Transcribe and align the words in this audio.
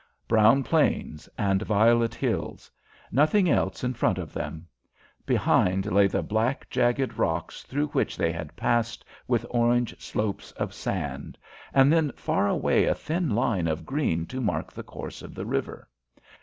Brown 0.27 0.63
plains 0.63 1.29
and 1.37 1.61
violet 1.61 2.15
hills, 2.15 2.71
nothing 3.11 3.47
else 3.47 3.83
in 3.83 3.93
front 3.93 4.17
of 4.17 4.33
them! 4.33 4.65
Behind 5.27 5.85
lay 5.91 6.07
the 6.07 6.23
black 6.23 6.67
jagged 6.71 7.19
rocks 7.19 7.61
through 7.61 7.85
which 7.89 8.17
they 8.17 8.31
had 8.31 8.55
passed 8.55 9.05
with 9.27 9.45
orange 9.51 9.93
slopes 10.01 10.53
of 10.53 10.73
sand, 10.73 11.37
and 11.71 11.93
then 11.93 12.11
far 12.13 12.47
away 12.47 12.85
a 12.85 12.95
thin 12.95 13.35
line 13.35 13.67
of 13.67 13.85
green 13.85 14.25
to 14.25 14.41
mark 14.41 14.73
the 14.73 14.81
course 14.81 15.21
of 15.21 15.35
the 15.35 15.45
river. 15.45 15.87